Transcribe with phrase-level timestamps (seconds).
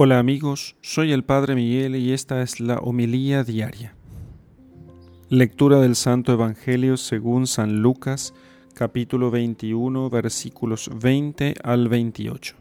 [0.00, 3.96] Hola amigos, soy el Padre Miguel y esta es la homilía diaria.
[5.28, 8.32] Lectura del Santo Evangelio según San Lucas,
[8.74, 12.54] capítulo 21, versículos 20 al 28.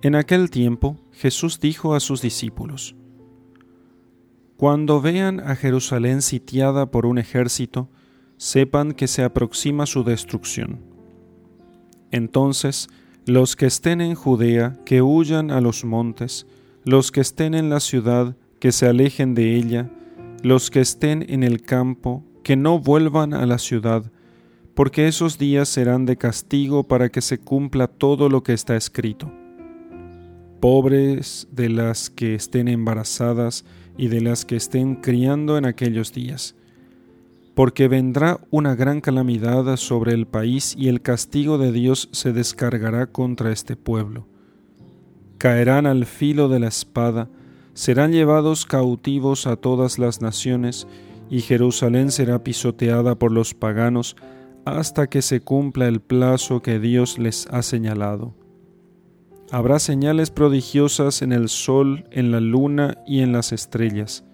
[0.00, 2.96] En aquel tiempo Jesús dijo a sus discípulos,
[4.56, 7.90] Cuando vean a Jerusalén sitiada por un ejército,
[8.38, 10.80] sepan que se aproxima su destrucción.
[12.10, 12.88] Entonces,
[13.26, 16.46] los que estén en Judea, que huyan a los montes,
[16.84, 19.90] los que estén en la ciudad, que se alejen de ella,
[20.42, 24.10] los que estén en el campo, que no vuelvan a la ciudad,
[24.74, 29.30] porque esos días serán de castigo para que se cumpla todo lo que está escrito.
[30.60, 33.64] Pobres de las que estén embarazadas
[33.96, 36.56] y de las que estén criando en aquellos días
[37.54, 43.06] porque vendrá una gran calamidad sobre el país y el castigo de Dios se descargará
[43.06, 44.26] contra este pueblo.
[45.38, 47.28] Caerán al filo de la espada,
[47.74, 50.86] serán llevados cautivos a todas las naciones,
[51.28, 54.16] y Jerusalén será pisoteada por los paganos
[54.64, 58.34] hasta que se cumpla el plazo que Dios les ha señalado.
[59.50, 64.24] Habrá señales prodigiosas en el sol, en la luna y en las estrellas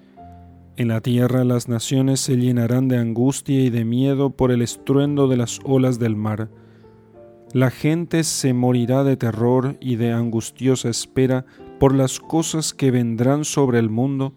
[0.78, 5.26] en la tierra las naciones se llenarán de angustia y de miedo por el estruendo
[5.26, 6.50] de las olas del mar.
[7.52, 11.44] La gente se morirá de terror y de angustiosa espera
[11.80, 14.34] por las cosas que vendrán sobre el mundo,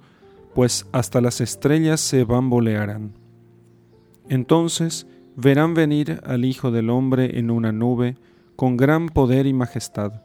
[0.56, 3.14] pues hasta las estrellas se bambolearán.
[4.28, 5.06] Entonces
[5.36, 8.18] verán venir al Hijo del Hombre en una nube,
[8.56, 10.24] con gran poder y majestad.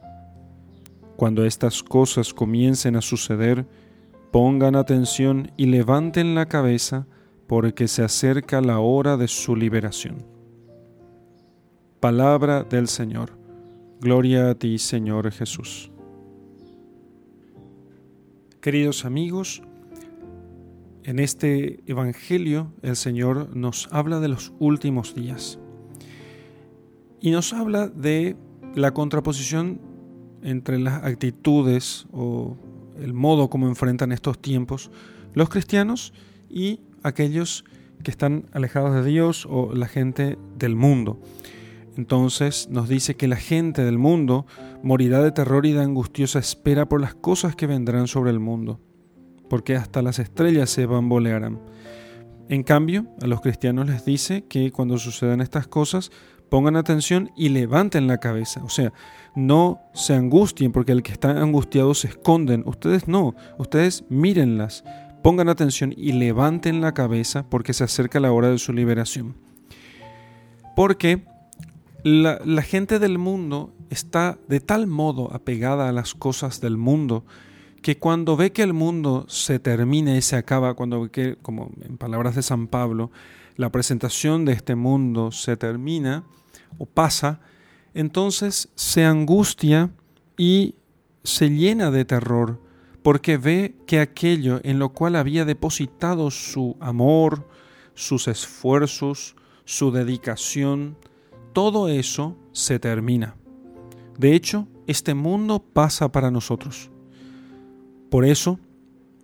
[1.15, 3.67] Cuando estas cosas comiencen a suceder,
[4.31, 7.07] Pongan atención y levanten la cabeza
[7.47, 10.25] porque se acerca la hora de su liberación.
[11.99, 13.37] Palabra del Señor.
[14.01, 15.91] Gloria a ti, Señor Jesús.
[18.61, 19.63] Queridos amigos,
[21.03, 25.57] en este Evangelio el Señor nos habla de los últimos días
[27.21, 28.35] y nos habla de
[28.75, 29.79] la contraposición
[30.43, 32.57] entre las actitudes o
[33.01, 34.91] el modo como enfrentan estos tiempos
[35.33, 36.13] los cristianos
[36.49, 37.63] y aquellos
[38.03, 41.19] que están alejados de Dios o la gente del mundo.
[41.95, 44.45] Entonces nos dice que la gente del mundo
[44.83, 48.79] morirá de terror y de angustiosa espera por las cosas que vendrán sobre el mundo,
[49.49, 51.59] porque hasta las estrellas se bambolearán.
[52.49, 56.11] En cambio, a los cristianos les dice que cuando sucedan estas cosas,
[56.49, 58.63] pongan atención y levanten la cabeza.
[58.63, 58.93] O sea,
[59.35, 62.63] no se angustien porque el que está angustiado se esconden.
[62.65, 64.83] Ustedes no, ustedes mírenlas,
[65.23, 69.35] pongan atención y levanten la cabeza porque se acerca la hora de su liberación.
[70.75, 71.25] Porque
[72.03, 77.25] la, la gente del mundo está de tal modo apegada a las cosas del mundo
[77.87, 81.71] que cuando ve que el mundo se termina y se acaba, cuando ve que, como
[81.85, 83.11] en palabras de San Pablo,
[83.55, 86.25] la presentación de este mundo se termina
[86.79, 87.39] o pasa,
[87.93, 89.91] entonces se angustia
[90.37, 90.75] y
[91.23, 92.61] se llena de terror
[93.03, 97.47] porque ve que aquello en lo cual había depositado su amor,
[97.93, 100.97] sus esfuerzos, su dedicación,
[101.53, 103.37] todo eso se termina.
[104.17, 106.91] De hecho, este mundo pasa para nosotros.
[108.09, 108.59] Por eso,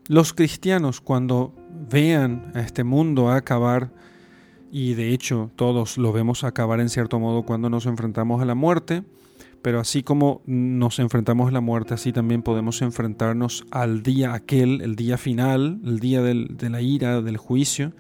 [0.07, 1.53] los cristianos cuando
[1.89, 3.91] vean a este mundo acabar,
[4.71, 8.55] y de hecho todos lo vemos acabar en cierto modo cuando nos enfrentamos a la
[8.55, 9.03] muerte,
[9.61, 14.81] pero así como nos enfrentamos a la muerte, así también podemos enfrentarnos al día aquel,
[14.81, 17.93] el día final, el día de la ira, del juicio,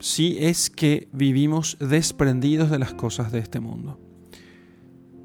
[0.00, 3.98] si es que vivimos desprendidos de las cosas de este mundo.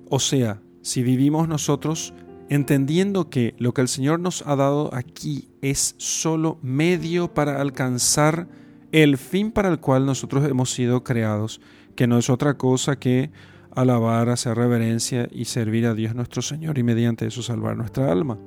[0.10, 2.14] O sea, si vivimos nosotros
[2.54, 8.48] entendiendo que lo que el Señor nos ha dado aquí es solo medio para alcanzar
[8.92, 11.62] el fin para el cual nosotros hemos sido creados,
[11.96, 13.32] que no es otra cosa que
[13.76, 18.38] alabar, hacer reverencia y servir a Dios nuestro Señor y mediante eso salvar nuestra alma.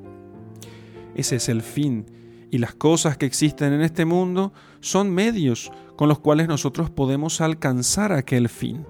[1.17, 2.07] Ese es el fin.
[2.53, 7.41] Y las cosas que existen en este mundo son medios con los cuales nosotros podemos
[7.41, 8.87] alcanzar aquel fin.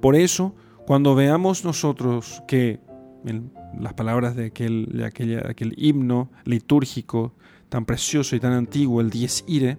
[0.00, 0.56] Por eso,
[0.86, 2.80] cuando veamos nosotros que
[3.78, 7.34] las palabras de aquel, de aquel himno litúrgico
[7.68, 9.78] tan precioso y tan antiguo, el Dies Ire,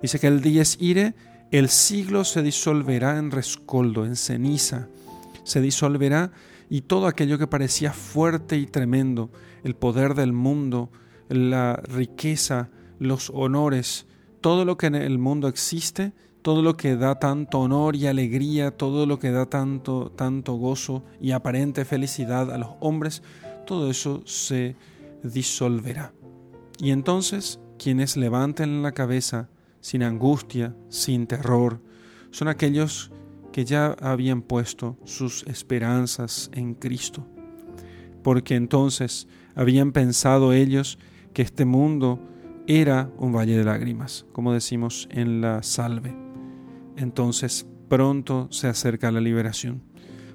[0.00, 1.14] dice que el Dies Ire,
[1.50, 4.88] el siglo se disolverá en rescoldo, en ceniza,
[5.44, 6.32] se disolverá
[6.70, 9.30] y todo aquello que parecía fuerte y tremendo,
[9.62, 10.90] el poder del mundo,
[11.28, 14.06] la riqueza, los honores,
[14.40, 16.12] todo lo que en el mundo existe,
[16.42, 21.04] todo lo que da tanto honor y alegría, todo lo que da tanto, tanto gozo
[21.20, 23.22] y aparente felicidad a los hombres,
[23.64, 24.76] todo eso se
[25.22, 26.12] disolverá.
[26.78, 29.48] Y entonces quienes levanten la cabeza
[29.80, 31.80] sin angustia, sin terror,
[32.30, 33.12] son aquellos
[33.52, 37.26] que ya habían puesto sus esperanzas en Cristo.
[38.22, 40.98] Porque entonces habían pensado ellos
[41.34, 42.20] que este mundo
[42.66, 46.31] era un valle de lágrimas, como decimos en la salve.
[46.96, 49.82] Entonces pronto se acerca la liberación.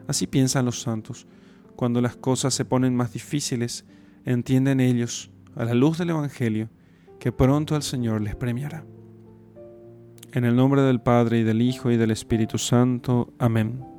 [0.07, 1.27] Así piensan los santos.
[1.75, 3.86] Cuando las cosas se ponen más difíciles,
[4.25, 6.69] entienden ellos, a la luz del Evangelio,
[7.19, 8.86] que pronto el Señor les premiará.
[10.33, 13.33] En el nombre del Padre y del Hijo y del Espíritu Santo.
[13.39, 13.96] Amén.